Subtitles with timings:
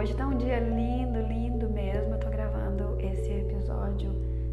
[0.00, 2.14] Hoje tá um dia lindo, lindo mesmo.
[2.14, 4.10] Eu tô gravando esse episódio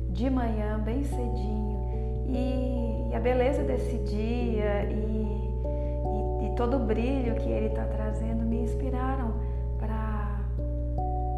[0.10, 1.80] de manhã, bem cedinho.
[2.28, 7.86] E, e a beleza desse dia e, e, e, todo o brilho que ele tá
[7.86, 9.36] trazendo me inspiraram
[9.80, 10.42] para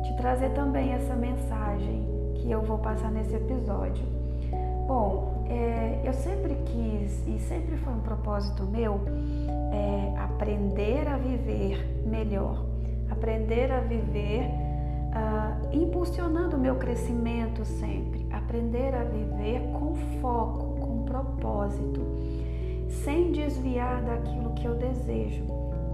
[0.01, 4.07] te trazer também essa mensagem que eu vou passar nesse episódio.
[4.87, 9.01] Bom, é, eu sempre quis e sempre foi um propósito meu
[9.71, 12.68] é, aprender a viver melhor
[13.09, 14.49] aprender a viver
[15.09, 22.01] uh, impulsionando o meu crescimento sempre, aprender a viver com foco, com propósito,
[23.03, 25.43] sem desviar daquilo que eu desejo.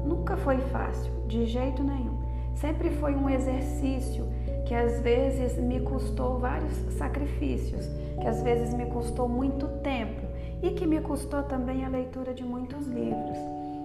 [0.05, 2.15] Nunca foi fácil, de jeito nenhum.
[2.55, 4.25] Sempre foi um exercício
[4.65, 7.87] que às vezes me custou vários sacrifícios,
[8.19, 10.21] que às vezes me custou muito tempo
[10.61, 13.37] e que me custou também a leitura de muitos livros.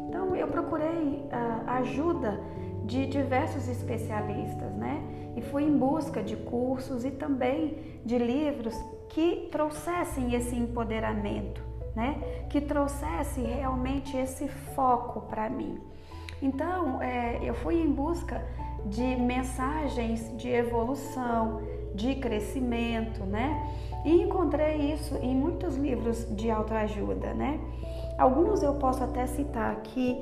[0.09, 2.41] Então eu procurei uh, ajuda
[2.91, 5.01] de diversos especialistas, né?
[5.37, 8.75] E fui em busca de cursos e também de livros
[9.09, 11.63] que trouxessem esse empoderamento,
[11.95, 12.21] né?
[12.51, 15.79] Que trouxesse realmente esse foco para mim.
[16.43, 18.45] Então, é, eu fui em busca
[18.87, 21.63] de mensagens de evolução,
[21.95, 23.73] de crescimento, né?
[24.05, 27.61] E encontrei isso em muitos livros de autoajuda, né?
[28.21, 30.15] Alguns eu posso até citar aqui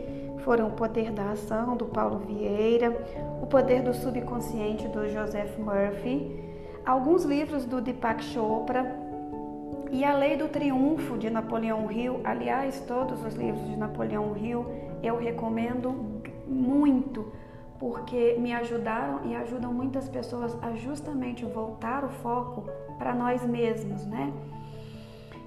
[0.44, 2.96] foram O Poder da Ação, do Paulo Vieira,
[3.42, 6.40] O Poder do Subconsciente, do Joseph Murphy,
[6.86, 8.96] alguns livros do Deepak Chopra
[9.90, 12.20] e A Lei do Triunfo, de Napoleão Hill.
[12.22, 14.64] Aliás, todos os livros de Napoleão Hill
[15.02, 17.32] eu recomendo muito,
[17.80, 22.62] porque me ajudaram e ajudam muitas pessoas a justamente voltar o foco
[22.96, 24.32] para nós mesmos, né?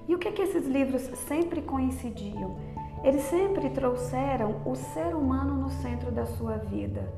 [0.08, 2.56] E o que, que esses livros sempre coincidiam?
[3.02, 7.12] Eles sempre trouxeram o ser humano no centro da sua vida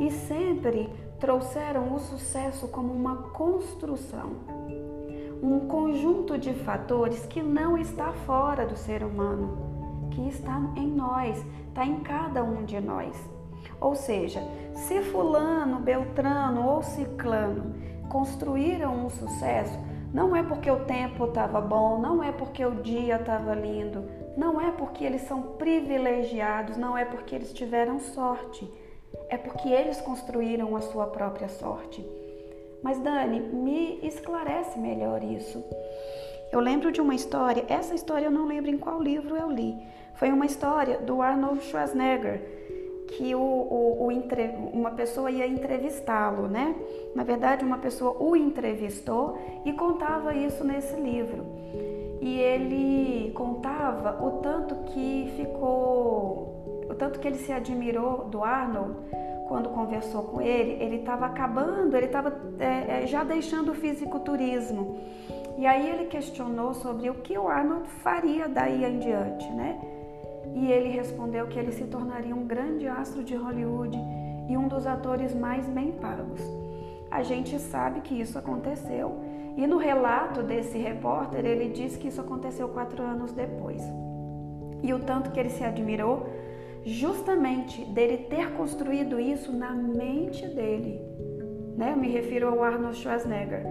[0.00, 4.30] e sempre trouxeram o sucesso como uma construção,
[5.42, 11.44] um conjunto de fatores que não está fora do ser humano, que está em nós,
[11.68, 13.16] está em cada um de nós.
[13.80, 14.40] Ou seja,
[14.74, 17.74] se Fulano, Beltrano ou Ciclano
[18.08, 19.78] construíram um sucesso,
[20.12, 24.04] não é porque o tempo estava bom, não é porque o dia estava lindo,
[24.36, 28.70] não é porque eles são privilegiados, não é porque eles tiveram sorte,
[29.28, 32.06] é porque eles construíram a sua própria sorte.
[32.82, 35.62] Mas Dani, me esclarece melhor isso.
[36.50, 39.76] Eu lembro de uma história, essa história eu não lembro em qual livro eu li.
[40.14, 42.67] Foi uma história do Arnold Schwarzenegger,
[43.08, 46.74] que o, o, o uma pessoa ia entrevistá-lo, né?
[47.14, 51.44] Na verdade, uma pessoa o entrevistou e contava isso nesse livro
[52.20, 58.96] e ele contava o tanto que ficou, o tanto que ele se admirou do Arnold
[59.46, 60.82] quando conversou com ele.
[60.82, 64.98] Ele estava acabando, ele estava é, é, já deixando o fisiculturismo.
[65.56, 69.78] E aí ele questionou sobre o que o Arnold faria daí em diante, né?
[70.58, 73.96] E ele respondeu que ele se tornaria um grande astro de Hollywood
[74.48, 76.40] e um dos atores mais bem pagos.
[77.08, 79.20] A gente sabe que isso aconteceu
[79.56, 83.82] e no relato desse repórter, ele diz que isso aconteceu quatro anos depois.
[84.82, 86.28] E o tanto que ele se admirou
[86.84, 91.00] justamente dele ter construído isso na mente dele.
[91.76, 91.92] Né?
[91.92, 93.64] Eu me refiro ao Arnold Schwarzenegger.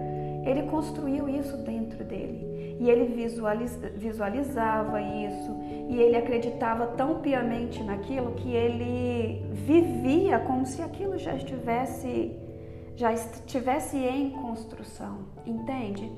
[0.46, 2.47] Ele construiu isso dentro dele.
[2.78, 5.56] E ele visualiz, visualizava isso.
[5.88, 12.36] E ele acreditava tão piamente naquilo que ele vivia como se aquilo já estivesse
[12.94, 16.10] já estivesse em construção, entende?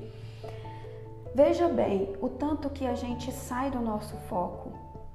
[1.35, 4.71] Veja bem o tanto que a gente sai do nosso foco,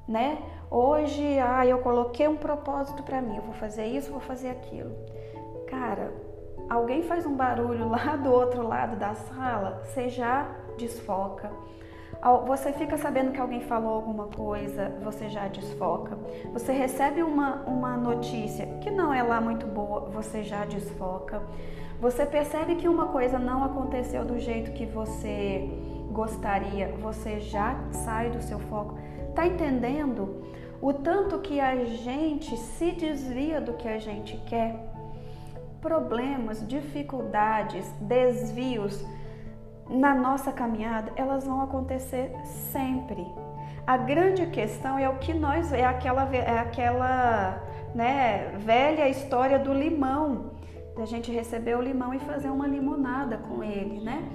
[0.06, 0.38] né?
[0.70, 4.92] Hoje, ah, eu coloquei um propósito para mim, eu vou fazer isso, vou fazer aquilo.
[5.66, 6.12] Cara,
[6.70, 11.50] alguém faz um barulho lá do outro lado da sala, você já desfoca
[12.44, 16.16] você fica sabendo que alguém falou alguma coisa, você já desfoca.
[16.52, 21.42] Você recebe uma, uma notícia que não é lá muito boa, você já desfoca.
[22.00, 25.68] Você percebe que uma coisa não aconteceu do jeito que você
[26.10, 28.98] gostaria, você já sai do seu foco.
[29.34, 30.42] Tá entendendo
[30.80, 34.74] o tanto que a gente se desvia do que a gente quer?
[35.80, 39.04] Problemas, dificuldades, desvios
[39.88, 43.26] na nossa caminhada, elas vão acontecer sempre.
[43.86, 47.62] A grande questão é o que nós é aquela é aquela
[47.94, 50.50] né, velha história do limão,
[50.96, 54.28] da gente receber o limão e fazer uma limonada com ele, né?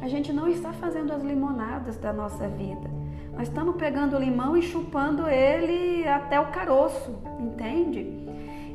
[0.00, 2.90] A gente não está fazendo as limonadas da nossa vida.
[3.32, 8.24] Nós estamos pegando o limão e chupando ele até o caroço, entende?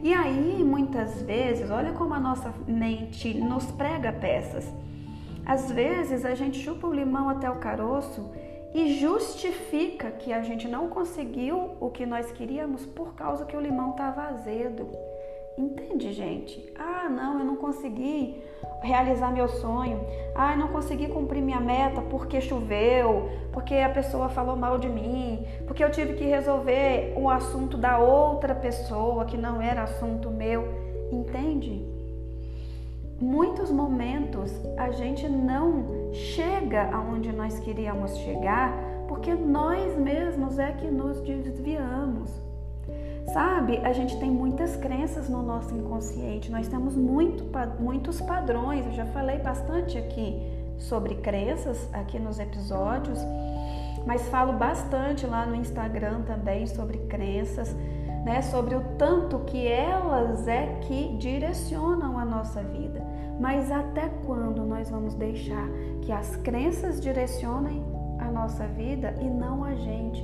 [0.04, 4.66] E aí, muitas vezes, olha como a nossa mente nos prega peças.
[5.50, 8.30] Às vezes a gente chupa o limão até o caroço
[8.72, 13.60] e justifica que a gente não conseguiu o que nós queríamos por causa que o
[13.60, 14.88] limão estava azedo.
[15.58, 16.72] Entende, gente?
[16.78, 18.40] Ah, não, eu não consegui
[18.84, 20.00] realizar meu sonho.
[20.36, 24.88] Ah, eu não consegui cumprir minha meta porque choveu, porque a pessoa falou mal de
[24.88, 30.30] mim, porque eu tive que resolver o assunto da outra pessoa que não era assunto
[30.30, 30.64] meu.
[31.12, 31.99] Entende?
[33.22, 38.74] Muitos momentos a gente não chega aonde nós queríamos chegar
[39.10, 42.32] porque nós mesmos é que nos desviamos.
[43.34, 47.46] Sabe, a gente tem muitas crenças no nosso inconsciente, nós temos muito,
[47.80, 48.86] muitos padrões.
[48.86, 50.42] Eu já falei bastante aqui
[50.78, 53.20] sobre crenças, aqui nos episódios,
[54.06, 57.76] mas falo bastante lá no Instagram também sobre crenças,
[58.24, 58.42] né?
[58.42, 63.02] Sobre o tanto que elas é que direcionam a nossa vida.
[63.40, 65.68] Mas até quando nós vamos deixar
[66.02, 67.84] que as crenças direcionem
[68.20, 70.22] a nossa vida e não a gente?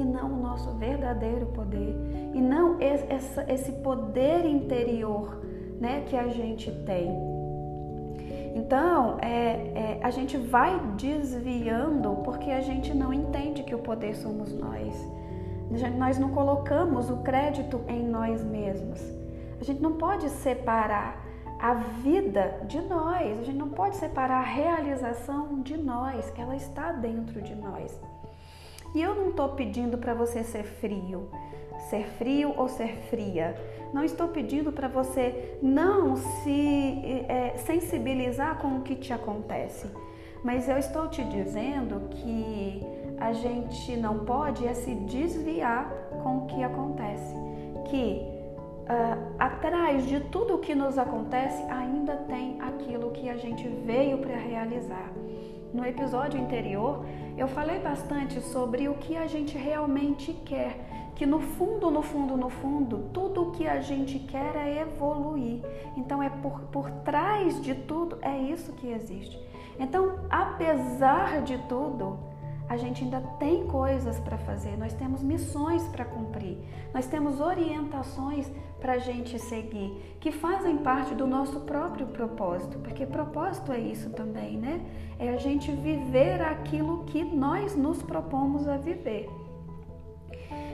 [0.00, 1.96] e não o nosso verdadeiro poder,
[2.34, 5.42] e não esse poder interior
[5.80, 7.08] né, que a gente tem.
[8.54, 14.16] Então, é, é, a gente vai desviando porque a gente não entende que o poder
[14.16, 14.94] somos nós.
[15.96, 19.00] Nós não colocamos o crédito em nós mesmos.
[19.60, 21.24] A gente não pode separar
[21.58, 26.92] a vida de nós, a gente não pode separar a realização de nós, ela está
[26.92, 27.98] dentro de nós.
[28.94, 31.28] E eu não estou pedindo para você ser frio,
[31.90, 33.54] ser frio ou ser fria.
[33.92, 39.86] Não estou pedindo para você não se é, sensibilizar com o que te acontece.
[40.46, 42.80] Mas eu estou te dizendo que
[43.18, 45.90] a gente não pode é se desviar
[46.22, 47.34] com o que acontece.
[47.90, 48.22] Que
[48.82, 54.18] uh, atrás de tudo o que nos acontece ainda tem aquilo que a gente veio
[54.18, 55.10] para realizar.
[55.74, 57.04] No episódio anterior,
[57.36, 62.36] eu falei bastante sobre o que a gente realmente quer, que no fundo, no fundo,
[62.36, 65.60] no fundo, tudo o que a gente quer é evoluir.
[65.96, 69.44] Então é por, por trás de tudo, é isso que existe.
[69.78, 72.18] Então, apesar de tudo,
[72.68, 76.58] a gente ainda tem coisas para fazer, nós temos missões para cumprir,
[76.92, 78.50] nós temos orientações
[78.80, 84.10] para a gente seguir, que fazem parte do nosso próprio propósito, porque propósito é isso
[84.10, 84.84] também, né?
[85.18, 89.28] É a gente viver aquilo que nós nos propomos a viver.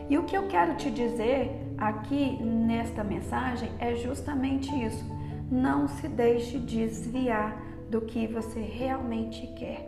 [0.08, 5.04] E o que eu quero te dizer aqui nesta mensagem é justamente isso.
[5.50, 9.86] Não se deixe desviar do que você realmente quer.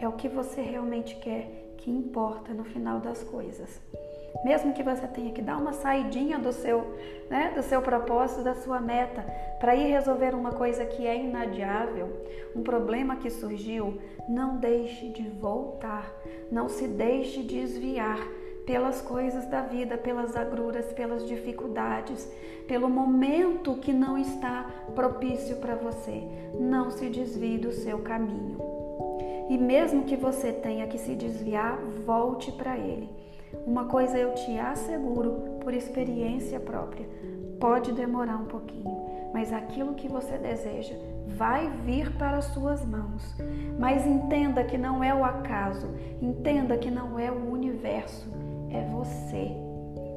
[0.00, 3.80] É o que você realmente quer que importa no final das coisas.
[4.44, 6.84] Mesmo que você tenha que dar uma saidinha do seu,
[7.30, 9.22] né, do seu propósito, da sua meta,
[9.60, 12.08] para ir resolver uma coisa que é inadiável,
[12.54, 16.12] um problema que surgiu, não deixe de voltar,
[16.50, 18.26] não se deixe desviar
[18.66, 22.30] pelas coisas da vida, pelas agruras, pelas dificuldades,
[22.66, 26.22] pelo momento que não está propício para você.
[26.58, 28.58] Não se desvie do seu caminho.
[29.48, 31.76] E mesmo que você tenha que se desviar,
[32.06, 33.08] volte para Ele.
[33.66, 37.08] Uma coisa eu te asseguro, por experiência própria,
[37.58, 40.94] pode demorar um pouquinho, mas aquilo que você deseja
[41.26, 43.34] vai vir para as suas mãos.
[43.78, 45.88] Mas entenda que não é o acaso,
[46.22, 48.30] entenda que não é o universo,
[48.72, 49.50] é você.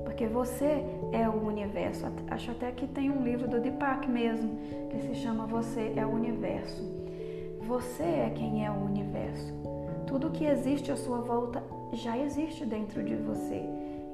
[0.04, 2.06] Porque você é o universo.
[2.30, 4.58] Acho até que tem um livro do Deepak mesmo,
[4.90, 6.84] que se chama Você é o Universo.
[7.68, 9.54] Você é quem é o universo.
[10.06, 13.64] Tudo que existe à sua volta já existe dentro de você,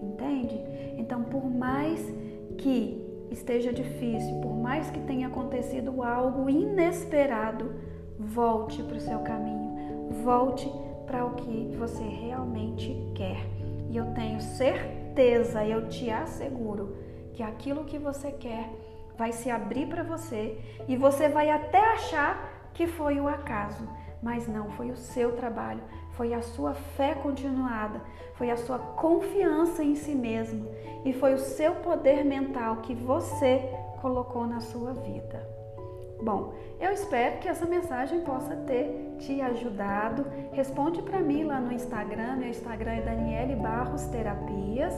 [0.01, 0.57] entende?
[0.97, 2.13] Então, por mais
[2.57, 7.73] que esteja difícil, por mais que tenha acontecido algo inesperado,
[8.17, 10.71] volte para o seu caminho, volte
[11.05, 13.45] para o que você realmente quer.
[13.89, 16.95] E eu tenho certeza, eu te asseguro,
[17.33, 18.69] que aquilo que você quer
[19.17, 23.89] vai se abrir para você e você vai até achar que foi o acaso,
[24.21, 25.81] mas não foi o seu trabalho,
[26.11, 28.01] foi a sua fé continuada,
[28.35, 30.69] foi a sua confiança em si mesmo
[31.03, 33.69] e foi o seu poder mental que você
[34.01, 35.58] colocou na sua vida.
[36.21, 40.25] Bom, eu espero que essa mensagem possa ter te ajudado.
[40.51, 44.93] Responde para mim lá no Instagram, meu Instagram é Daniele Barros Terapias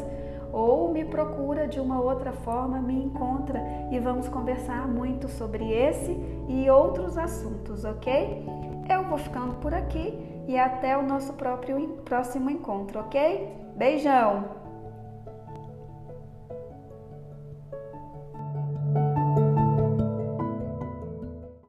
[0.51, 3.61] ou me procura de uma outra forma, me encontra
[3.91, 6.11] e vamos conversar muito sobre esse
[6.49, 8.45] e outros assuntos, ok?
[8.89, 13.55] Eu vou ficando por aqui e até o nosso próprio próximo encontro, ok?
[13.75, 14.70] Beijão!